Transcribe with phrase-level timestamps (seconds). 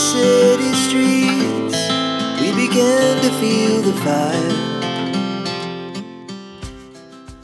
[0.00, 1.76] city streets,
[2.40, 4.56] we began to feel the fire.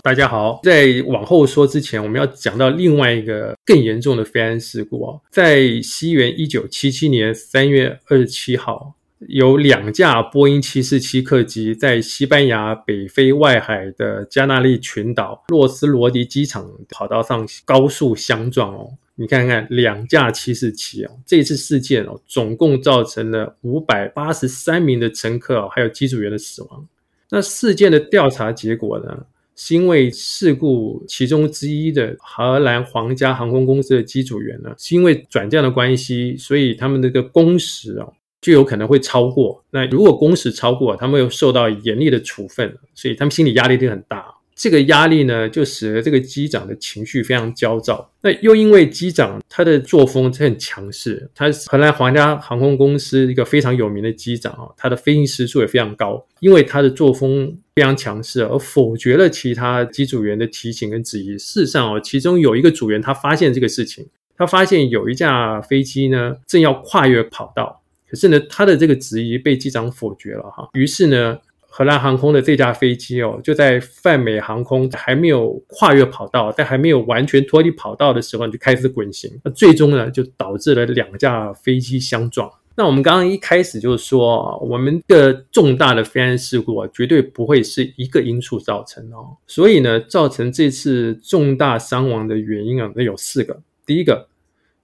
[0.02, 8.94] 大家好，在往后说之前，我们要讲到另外一个更严重的飞安事故哦，在西元一九七七年三月二十七号，
[9.28, 18.92] 有两架波音七四七客机在西班牙北非外海的加纳利群岛洛斯罗迪机场跑道上高速相撞哦。
[19.16, 26.86] 你看看两架七四七哦，这次事件哦，总共造成了五百八十三名的乘客哦，还有机组员的死亡。
[27.30, 29.26] 那事件的调查结果呢？
[29.58, 39.64] 是因为事故其中之一的荷兰皇家航空公司的机组员呢，是因为转降的关系，所以他们这个工时哦，就有可能会超过。
[39.70, 44.26] 那如果工时超过，他们又受到严厉的处分，所以他们心理压力就很大。
[44.56, 48.10] 这个压力呢，就使得这个机长的情绪非常焦躁。
[48.22, 56.26] 那又因为机长他的作风很强势，他是荷兰皇家航空公司一个非常有名的机长啊，他的飞行时速也非常高。
[56.40, 61.36] 因为他的作风非常强势，而否决了其他机组员的提醒跟质疑。
[61.36, 64.06] 事实上哦，其中有一个组员他发现这个事情，
[64.38, 70.70] 他发现有一架飞机呢正要跨越跑道，可是呢他的这个质疑被机长否决了哈。
[70.72, 71.38] 于是呢。
[71.76, 82.50] 荷兰航空的这架飞机哦，就在泛美航空还没有跨越跑道，在还没有完全脱离跑道的时候就开始滚行，那最终呢就导致了两架飞机相撞。
[82.74, 89.36] 那我们刚刚一开始就是说，我们的重大的飞安事故啊，绝对不会是一个因素造成哦。
[89.46, 93.60] 所以呢，造成这次重大伤亡的原因啊，那有四个。
[93.84, 94.26] 第一个，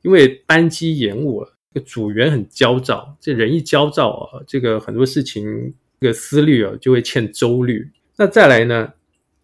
[0.03, 5.73] 因为班机延误了，这个组员很焦躁，这人一焦躁啊，这个很多事情。
[6.03, 7.89] 这个思虑啊，就会欠周虑。
[8.17, 8.93] 那再来呢？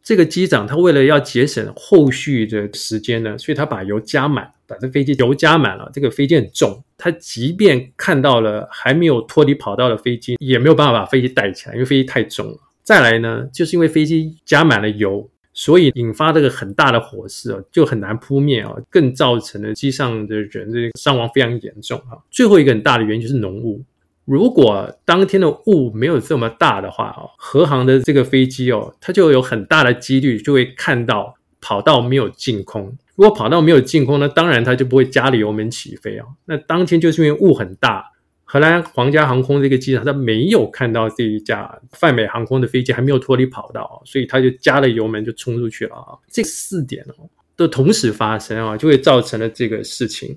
[0.03, 5.91] 这个机长他为了要节省后续的时间呢，所以他把油加满，把这飞机油加满了。
[5.93, 12.59] 这个飞机很重，他即便看到了还没有脱离跑道的飞机，也没有办法把飞机带起来，因为飞机太重了。
[12.83, 22.17] 再来呢，就是因为飞机加满了油，所以引发这个很大的火势啊，就很难扑灭啊，更造成了机上的人这个伤亡非常严重啊。
[22.31, 23.85] 最后一个很大的原因就是浓雾。
[24.29, 32.95] 如果当天的雾没有这么大的话哦，和航的这个飞机哦，它就有很大的几率就会看到跑道没有净空。
[33.15, 36.27] 如果跑道没有净空，那当然它就不会加了油门起飞哦。
[36.45, 38.05] 那当天就是因为雾很大，
[38.45, 46.13] 荷兰皇家航空这个机场它没有看到这一架泛美航空的飞机还没有脱离跑道，所以它就加了油门就冲出去了啊。
[46.31, 47.25] 这四点哦
[47.57, 50.37] 都同时发生啊，就会造成了这个事情。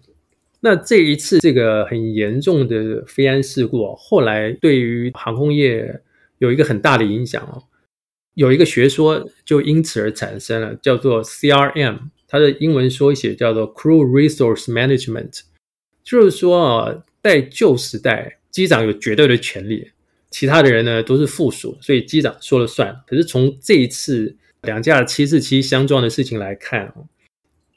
[0.64, 6.00] 那这一次这个很严重的飞安事故，后来对于航空业
[6.38, 7.64] 有一个很大的影响哦。
[8.36, 15.42] 有一个学说就因此而产生了，叫做 CRM，它的英文缩写叫做 Crew Resource Management，
[16.04, 19.90] 就是说啊，在旧时代，机长有绝对的权利，
[20.30, 22.96] 其他的人呢都是附属，所以机长说了算。
[23.08, 26.94] 可是从这一次两架七四七相撞的事情来看。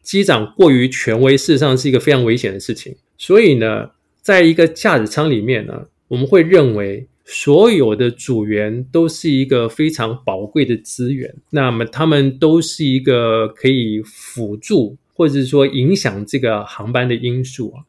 [0.05, 2.95] 机长过于权威，事实上是一个非常危险的事情。
[3.19, 11.35] 所以呢，在一个驾驶舱里面呢，我们会认为所有的组员都是一个非常宝贵的资源。
[11.51, 17.83] 那么他们都是一个可以辅助或者是说影响这个航班的因素啊。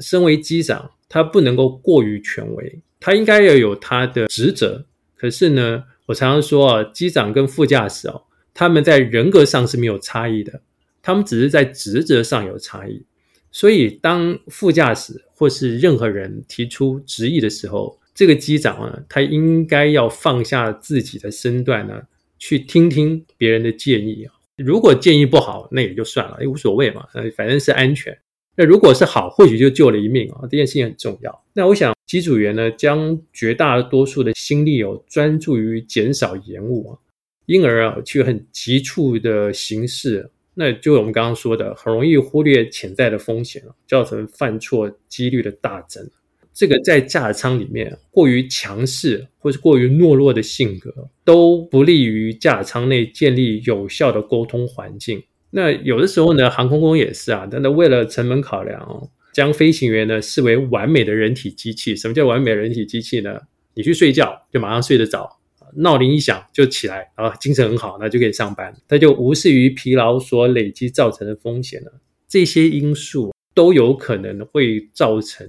[0.00, 4.84] 身为机长，他不能够过于权威，他应该要有他的职责。
[5.16, 8.22] 可是呢，我常常说啊，机长跟副驾驶哦，
[8.52, 10.60] 他们在人格上是没有差异的。
[11.02, 13.04] 他们只是在职责上有差异，
[13.50, 22.02] 所以当副驾驶或是任何人提出质疑的时候，这个机长啊，他应该要放下自己的身段呢，
[22.38, 24.32] 去听听别人的建议啊。
[24.56, 27.04] 如果建议不好，那也就算了，也无所谓嘛，
[27.36, 28.16] 反正是安全。
[28.54, 31.44] 那如果是好，或许就救了一命啊，这件事情很重要。
[31.54, 36.98] 那我想机组员呢，将绝大多数的心力哦，专注于减少延误啊，
[37.46, 40.30] 因而啊，去很急促的形式。
[40.54, 46.06] 那就我们刚刚说的，很容易忽略潜在的风险造成犯错几率的大增。
[46.54, 55.22] 这个在驾舱里面过于强势或是过于懦弱的性格，都不利于驾舱内建立有效的沟通环境。
[55.50, 61.96] 那有的时候呢，航空公司也是啊，但是为了成本考量，将飞行员呢视为完美的人体机器。
[61.96, 63.40] 什么叫完美人体机器呢？
[63.74, 65.38] 你去睡觉就马上睡得着。
[65.76, 68.74] 闹铃一响就起来，然后精神很好，那就可以上班。
[68.88, 71.92] 他就无视于疲劳所累积造成的风险了。
[72.28, 75.46] 这些因素都有可能会造成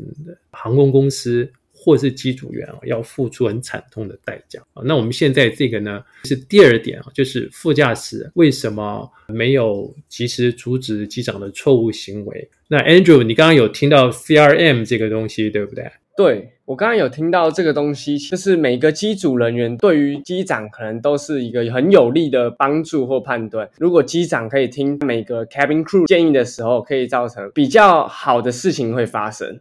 [0.52, 4.84] 航空公司或是机组员啊，要付出很惨痛的代价啊。
[4.86, 12.50] 那我们现在这个呢，是第二点啊，就是副驾驶为什么没有及时阻止机长的错误行为？
[12.68, 15.90] 那 Andrew，你刚刚有听到 CRM 这个东西，对不对？
[16.16, 23.68] 对我刚刚有听到这个东西，就是每个机组人员对于机长可能都是一个很有利的帮助或判断。
[23.80, 29.60] 如果机长可以听每个 cabin crew 建议的时候，可以造成比较好的事情会发生。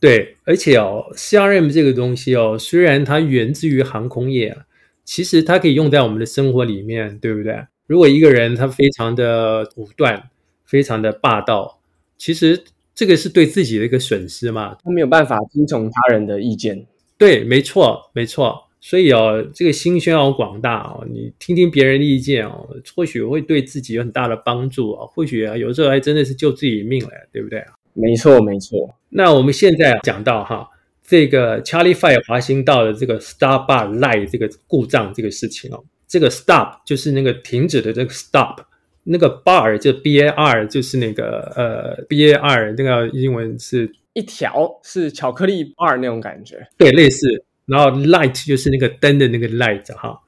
[0.00, 4.56] 对，而且哦，CRM 这个东西哦，虽然它源自于航空业，
[5.04, 7.64] 其实它可以用在我们的生活里面，对不对？
[7.86, 10.30] 如果一个人他非常的武断，
[10.64, 11.78] 非常的霸道，
[12.18, 12.64] 其实。
[12.94, 14.76] 这个是对自己的一个损失嘛？
[14.84, 16.86] 他没有办法听从他人的意见。
[17.18, 18.68] 对，没错，没错。
[18.80, 25.06] 所以哦，这个心胸要广大哦，你听听别人的意见哦，或许会对自己有很大的帮助啊。
[25.06, 27.72] 或许啊，有时候还真的是救自己命了，对不对啊？
[27.94, 28.94] 没错，没错。
[29.08, 30.68] 那我们现在讲到哈，
[31.02, 38.60] 这个 Charlie Fire 滑行道的这个 Star Bar Light 这个故障这个事情哦，这个 Stop 就是那个停止的这个 Stop。
[39.04, 47.44] 那个 bar 就 B A R 就是那个呃 B A R 那个英文是一条是巧克力 bar 那种感觉，对，类似。
[47.66, 50.18] 然后 light 就是那个灯的那个 light 哈，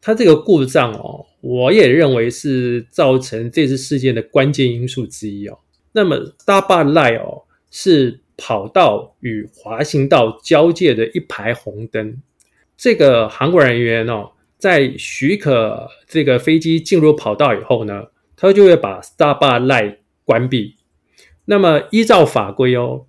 [0.00, 5.58] 它这个故障哦，我也认为是造成这次事件的关键因素之一哦。
[5.92, 12.22] 那么 star bar light 哦是跑道与滑行道交界的一排红灯，
[12.76, 14.30] 这个航管人员哦。
[14.60, 18.04] 在许可这个飞机进入跑道以后呢，
[18.36, 20.76] 他就会把 Star Bar Light 关闭。
[21.46, 23.06] 那么依照法规哦，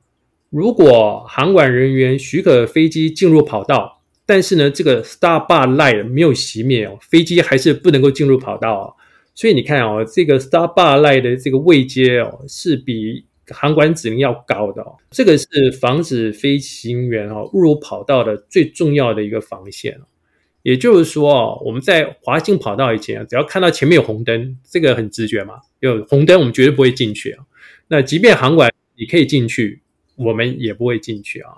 [0.49, 8.95] 如果航管人员许可飞机进入跑道，但是呢这个 Star Bar Light 没有熄灭哦，飞机还是不能够进入跑道哦。
[9.35, 14.95] 所以你看哦，这个 Star Bar Light 的这个位阶哦，是比航管指令要高的哦。
[15.09, 15.45] 这个是
[15.81, 20.05] 防止飞行员哦误入跑道的最重要的一个防线哦。
[20.63, 27.43] 也就是说哦，我们在滑行跑道以前，只要看到前面有红灯，这个很直觉嘛，有红灯我们绝对不会进去啊。
[27.87, 29.81] 那即便航管你可以进去，
[30.15, 31.51] 我们也不会进去啊。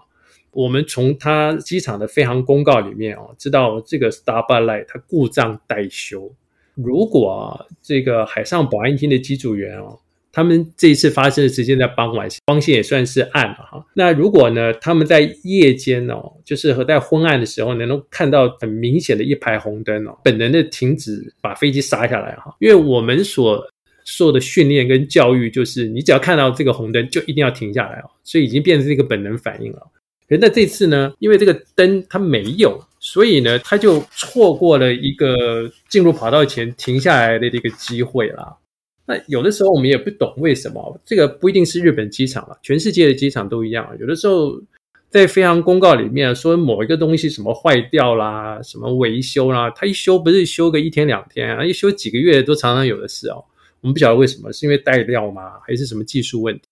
[0.52, 6.34] 我们从他机场的飞航公告里面哦，知道这个 Star b a r Light 它故障待修。
[6.74, 10.00] 如果这个海上保安厅的机组员哦。
[10.36, 13.86] 他们这一次发生的时间在傍晚，光线也算是暗了哈。
[13.94, 22.56] 那如果呢，他们在夜间哦，就是和在昏暗的时候，能够看到很明显的一排红灯哦，本能的停止把飞机刹下来哈。
[22.60, 23.64] 因为我们所
[24.06, 29.88] 受的训练跟教育就是，你只要看到这个红灯就一定要停下来哦，所以已经变成一个本能反应了。
[30.28, 38.58] 可那这次呢，因为这个灯它没有，所以呢，他就错过了一个进入跑道前停下来的这个机会了。
[39.06, 43.96] 那有的时候我们也不懂为什么，这个不一定是日本机场了，全世界的机场都一样。
[44.00, 44.62] 有的时候
[45.10, 53.44] 在飞航公告里面说某一个东西什么坏掉啦，什么维修啦，它一修不是修个一天两天啊，一修几个月都常常有的事哦。
[53.82, 56.64] 我们不晓得为什么，是因为带料吗，还是什么技术问题？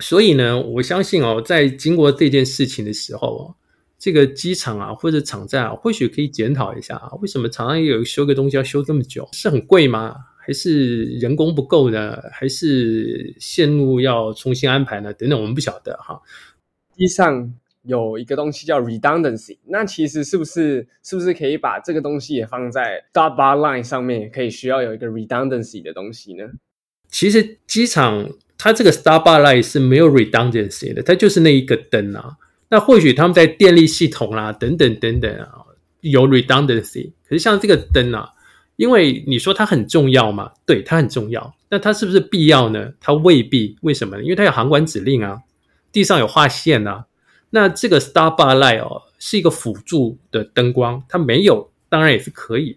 [0.00, 3.54] 所以呢，我相信哦，在经过这件事情的时候哦，
[3.98, 9.28] 这个机场啊或者场站啊，或许可以检讨一下啊，为什么常常有修个东西要修这么久？
[9.32, 10.16] 是很贵吗？
[10.44, 12.20] 还是人工不够呢？
[12.32, 15.12] 还是线路要重新安排呢？
[15.12, 16.20] 等等，我们不晓得哈。
[16.96, 24.28] 机上有一个东西叫 redundancy，那其实是不是是不是可以把这个东西也放在 stop bar line 上面？
[24.32, 26.44] 可以需要有一个 redundancy 的东西呢？
[27.08, 28.28] 其实机场
[28.58, 32.36] 它这个 star bar line 是没有 redundancy 的，它就是那一个灯啊。
[32.68, 35.66] 那或许他们在电力系统啦等等等等啊
[36.00, 38.30] 有 redundancy，可是像这个灯啊。
[38.82, 41.54] 因为你说它很重要嘛，对，它很重要。
[41.70, 42.92] 那它是不是必要呢？
[42.98, 43.76] 它未必。
[43.82, 44.22] 为什么呢？
[44.24, 45.38] 因为它有航管指令啊，
[45.92, 47.06] 地上有画线啊。
[47.50, 52.76] 那这个 Star Bar Light 哦，是一个辅助的灯光，它没有，当然也是可以。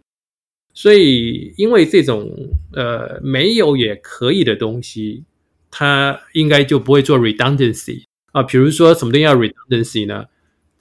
[0.76, 2.32] 所以，因为这种
[2.74, 5.24] 呃没有也可以的东西，
[5.72, 8.44] 它应该就不会做 redundancy 啊。
[8.44, 10.26] 比如说什么东西要 redundancy 呢？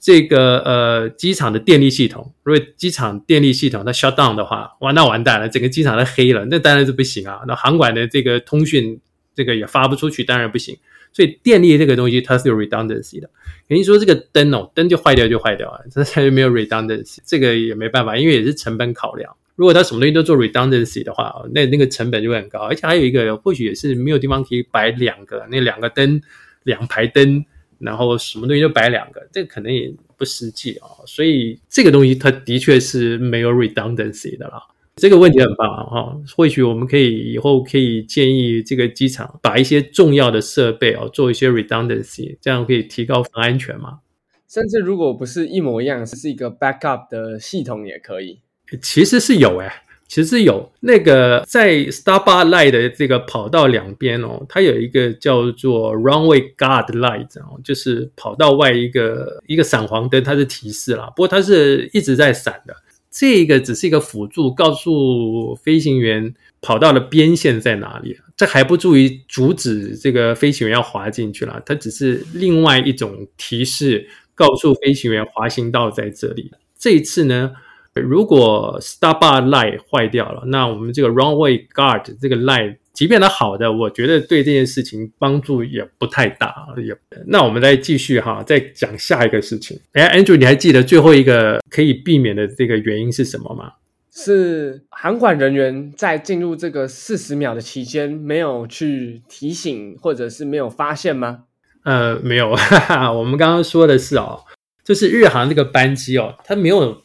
[0.05, 7.41] 这个呃，机场的电力系统，如果机场电力系统它 shut down 的话，哇，那完蛋了，整个机场都黑了，那当然是不行啊。
[7.47, 8.99] 那航管的这个通讯
[9.33, 10.77] 这个也发不出去，当然不行。
[11.11, 13.27] 所以电力这个东西它是有 redundancy 的。
[13.67, 19.35] 肯定说这个灯哦，灯就坏掉就坏掉啊， 这才没有 redundancy，这个也没办法，因为也是成本考量。
[19.55, 26.21] 如果它什么东西都做 redundancy 的话，那那个成本就会很高，而且还有一个，或许也是没有地方可以摆两个，那两个灯，
[26.61, 27.43] 两排灯。
[27.79, 34.61] 然后什么东西就摆两个，这个可能也不实际啊，所以这个东西它的确是没有 redundancy 的啦。
[34.95, 43.99] 这个问题很棒啊，哈，或许我们可以以后可以建议这个机场把一些重要的设备哦做一些 redundancy，这样可以提高安全嘛。
[44.47, 48.39] 甚至如果不是一模一样，是一个 backup 的系统也可以。
[48.81, 62.75] 其实是有哎，其实有那个在 Starbar Light 的这个跑道两边哦，它有一个叫做 Runway Guard Light 哦，就是跑道外一个一个闪黄灯，它是提示啦，不过它是一直在闪的。
[63.09, 71.61] 这个只是一个辅助，告诉飞行员跑道的边线在哪里，这还不足以阻止这个飞行员要滑进去了。
[71.65, 76.51] 它只是另外一种提示，告诉飞行员滑行道在这里。
[76.77, 77.53] 这一次呢？
[78.01, 86.53] 如果 Starbar Light 坏掉了，那我们这个 Runway Guard 这个 Light，即便它好的，我觉得对这件事情帮助也不太大。
[86.85, 86.93] 也，
[87.27, 89.79] 那我们再继续哈，再讲下一个事情。
[89.93, 93.71] 哎，Andrew，你还记得最后一个可以避免的这个原因是什么吗？
[94.13, 101.43] 是航管人员在进入这个四十秒的期间没有去提醒，或者是没有发现吗？
[101.85, 102.53] 呃，没有。
[102.55, 104.41] 哈 哈我们刚刚说的是哦，
[104.83, 107.01] 就是日航这个班机哦，它没有。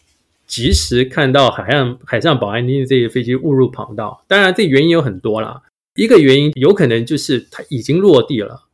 [0.50, 5.62] 及时看到海上海上保安厅这些飞机误入跑道，当然这原因有很多啦。
[5.94, 8.64] 一个原因有可能就是它已经落地了。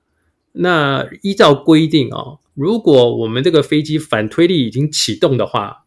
[0.53, 5.85] 那依照规定啊，如果我们这个飞机反推力已经启动的话，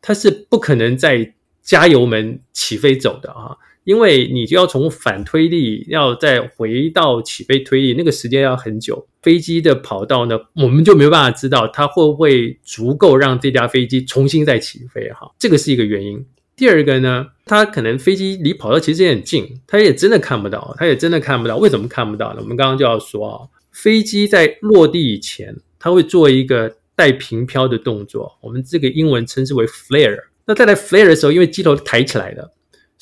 [0.00, 3.56] 它是不可能再加油门起飞走的啊。
[3.84, 9.06] 因为你就要从反推力要再回到起飞推力，那个时间要很久。
[9.22, 16.24] 飞机的跑道呢，我们就没有办法知道它会不会足够让这架飞机重新再起飞哈，这个是一个原因。
[16.56, 21.56] 第二个呢，它可能飞机离跑道其实也很近，它也真的看不到，它也真的看不到。
[21.56, 22.40] 为什么看不到呢？
[22.40, 30.18] 我们刚刚就要说啊，飞机在落地以前，它会做一个带平飘的动作，我们这个英文称之为 flare。
[30.44, 32.50] 那在来 flare 的时候，因为机头抬起来的。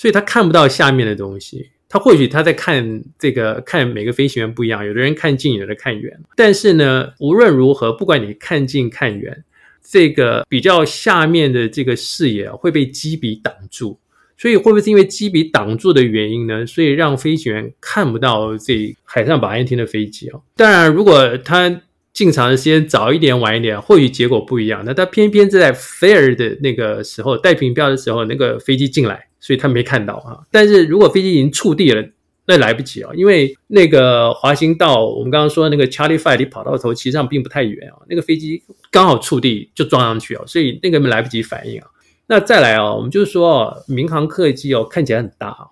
[0.00, 6.19] 所以他看不到下面的东西，他或许他在看这个看每个飞行员不一样，有的人看近，有的看远。
[6.35, 9.45] 但是呢，无论如何，不管你看近看远，
[9.87, 14.00] 这个比较下面的这个视野会被机鼻挡住。
[14.38, 16.64] 所以会不会是因为机鼻挡住的原因呢？
[16.64, 20.40] 所以让飞行员看不到这海上保安厅的飞机哦。
[20.57, 24.82] 当然，如果他进场的时间早一点晚一点，或许结果不一样。
[24.84, 29.26] 那他偏偏是在 fair 的那个时候带平标的时候，那个飞机进来。
[29.42, 32.06] 所以他没看到啊，但是如果飞机已经触地了，
[32.44, 41.86] 那来不及啊，因为那个滑行道，我们刚刚说那个 Charlie Five 离跑道头其实上并不太远啊，那个飞机刚好触地就撞上去啊，所以那个来不及反应啊。
[42.26, 45.70] 那再来啊，我们就是说，民航客机哦看起来很大，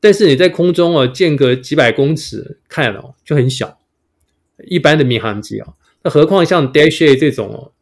[0.00, 3.78] 但是你在空中哦间隔几百公尺看哦就很小，
[4.68, 7.72] 一般的民航机啊，那何况像 Dash A 这种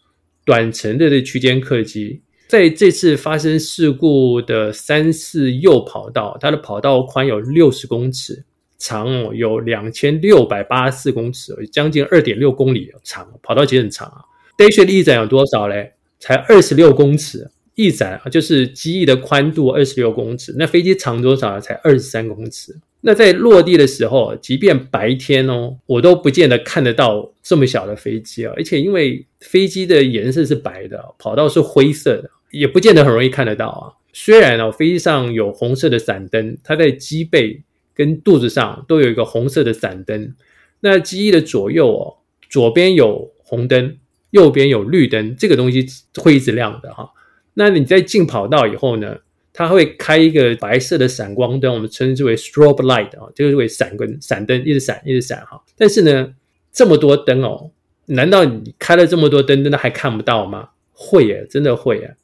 [0.44, 2.22] 短程的这区间客机。
[2.46, 8.44] 在这次发生事故的三四右跑道，它的跑道宽有六十公尺，
[8.78, 14.20] 长哦有两千六百八十四公尺，将近二点六公里长，跑道其实很长啊。
[14.58, 15.94] Dash 的翼展有多少嘞？
[16.20, 20.54] 才二十六公尺，翼展啊，就是机翼的宽度二十六公尺。
[20.58, 21.58] 那飞机长多少？
[21.58, 22.78] 才二十三公尺。
[23.06, 28.54] 那在落地的时候，即便白天哦，我都不见得看得到这么小的飞机啊。
[28.56, 32.30] 而且因为飞机的颜色是白的，跑道是灰色的。
[32.50, 33.92] 也不见得很容易看得到啊。
[34.12, 37.62] 虽然哦，飞机上有红色的闪灯，它在机背
[37.94, 40.34] 跟肚子上都有一个红色的闪灯。
[40.80, 42.16] 那机翼的左右哦，
[42.48, 43.98] 左边有红灯，
[44.30, 45.84] 右边有绿灯，这个东西
[46.16, 47.10] 会一直亮的哈。
[47.52, 49.18] 那你在进跑道以后呢，
[49.54, 55.62] 它会开一个白色的闪光灯，我们称之为 strobe light 啊，这个会闪跟闪灯一直闪一直闪哈。
[55.78, 56.34] 但是呢，
[56.72, 57.70] 这么多灯哦，
[58.06, 60.70] 难道你开了这么多灯，真的还看不到吗？
[60.92, 62.16] 会耶，真的会耶。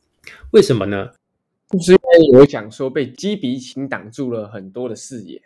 [0.51, 1.11] 为什么呢？
[1.71, 5.41] 就是因为我讲说被机鼻琴挡住了很多的视野。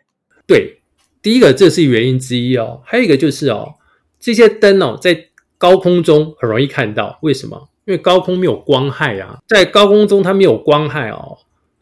[0.46, 0.78] 对，
[1.20, 3.74] 第一个这是原因之一哦，还有一个就是哦，
[4.18, 7.18] 这些灯哦在高空中很容易看到。
[7.20, 7.68] 为什么？
[7.84, 11.36] 因为高空没有光害啊，在高空中它没有光害哦，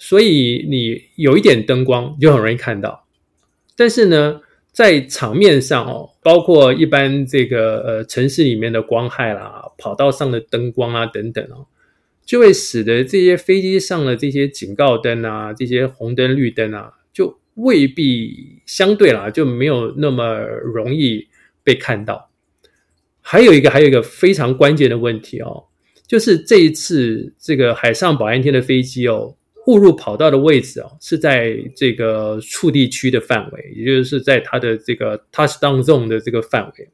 [0.04, 3.06] 所以你有一点灯光就很容易看到。
[3.76, 4.40] 但是呢，
[4.72, 11.66] 在场面上哦，包括一般这个呃城市里面的光害啦，跑道上的灯光啊等等哦。
[12.26, 21.28] 就会使得这些飞机上的这些警告灯啊，这些红灯绿灯啊，就未必相对啦，就没有那么容易
[21.62, 22.28] 被看到。
[23.20, 25.66] 还有一个，还有一个非常关键的问题哦，
[26.08, 36.88] 就是这一次这个海上保安厅的飞机哦，误入跑道的位置哦，是在这个触地区的范围，也就是在它的这个 touchdown zone 的这个范围。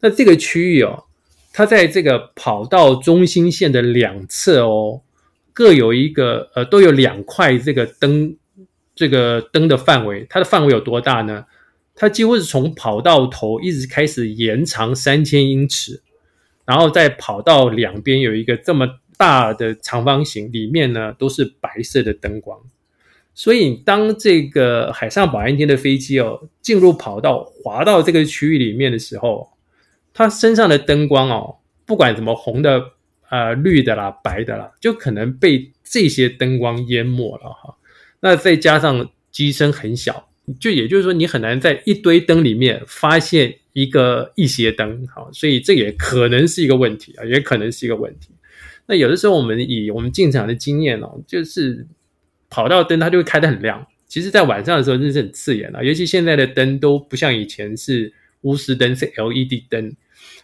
[0.00, 1.04] 那这个区域哦。
[1.50, 5.02] 它在这个跑道中心线的两侧哦，
[5.52, 8.36] 各有一个呃，都有两块这个灯，
[8.94, 11.46] 这个灯的范围，它的范围有多大呢？
[11.96, 16.00] 它几乎是从跑道头一直开始延长三千英尺，
[16.64, 18.86] 然后在跑道两边有一个这么
[19.18, 22.58] 大的长方形，里面呢都是白色的灯光，
[23.34, 29.50] 所以当这个海上保安厅的飞机哦进入跑道滑到这个区域里面的时候，
[30.14, 32.92] 它身上的灯光哦，不管怎么红的、
[33.28, 37.76] 呃绿的啦、白的啦，就可能被这些灯光淹没了哈。
[38.20, 40.28] 那再加上机身很小，
[40.60, 48.30] 就也就是说你很难在一堆灯里面发现一个一些灯，好，所以这也可能是一个问题啊，也可能是一个问题。
[48.88, 51.86] 那有的时候我们以我们进场的经验哦，就是
[52.48, 59.94] 跑道灯它就会开得很亮，其实在晚上的时候真是很刺眼啊，尤其现在的灯都不像以前是钨丝灯，是 LED 灯。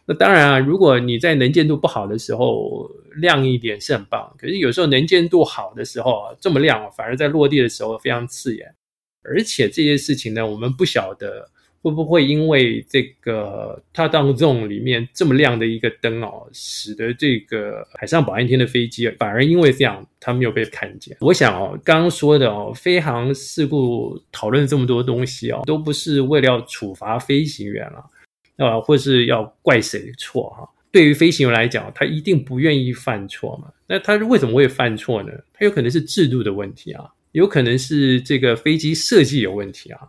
[0.05, 8.75] 那当然啊，如果你在能见度不好的时候亮一点是很棒，可是有时候能见度好的时候啊，这么亮反而在落地的时候非常刺眼，
[9.23, 11.49] 而且这些事情呢，我们不晓得。
[11.85, 21.15] 会不会因为这个它当中里面这么亮的一个灯哦，使得这个海上保安厅的飞机反而因为这样它没有被看见？
[21.21, 30.67] 我想哦，刚刚说的哦，飞行事故讨论这么多东西哦，都不是为了要处罚飞行员了，啊，或是要怪谁错哈？
[30.91, 33.71] 对于飞行员来讲，他一定不愿意犯错嘛。
[33.87, 35.31] 那他为什么会犯错呢？
[35.53, 40.01] 他有可能是制度的问题啊，有可能是这个飞机设计有问题啊。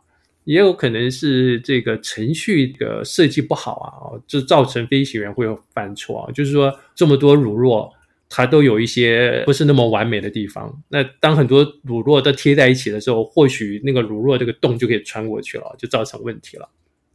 [0.45, 3.91] 也有可能是这个程序的设计不好啊，
[4.25, 6.31] 就造成飞行员会有犯错啊。
[6.31, 7.91] 就是说，这么多乳酪，
[8.29, 10.81] 它都有一些不是那么完美的地方。
[10.89, 16.69] 那当很多乳酪都贴在一起的时候，或许那个乳酪这个洞就可以穿过去了，就造成问题了。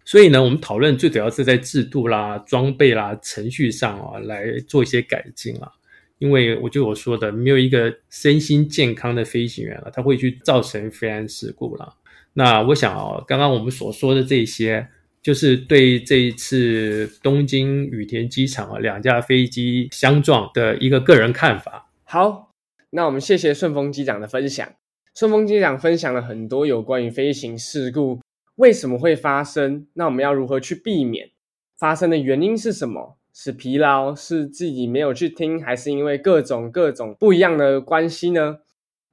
[0.04, 5.70] 所以呢，我们讨论最主要是在制度啦、装备啦、程序上啊来做一些改进啊。
[6.18, 11.94] 因为我就我说的，没有一个身心健康的飞行员了，他会去造成飞安事故了。
[12.34, 14.88] 那我想哦，刚刚我们所说的这些，
[15.22, 21.90] 就是对这一次东京羽田机场啊两架飞机相撞的一个个人看法。
[22.04, 22.52] 好，
[22.90, 24.68] 那我们谢谢顺丰机长的分享。
[25.14, 28.20] 顺丰机长分享了很多有关于飞行事故
[28.56, 31.30] 为什么会发生，那我们要如何去避免
[31.78, 33.16] 发生的原因是什么？
[33.32, 38.58] 是疲劳，是自己没有去听，还是因为各种各种不一样的关系呢？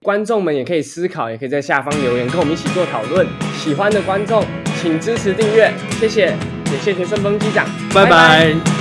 [0.08, 3.28] 观众们也可以思考，也可以在下方留言，跟我们一起做讨论。
[3.58, 4.42] 喜欢的观众
[4.82, 6.34] 请支持订阅，谢谢，
[6.72, 8.77] 也谢谢顺丰机长，拜拜。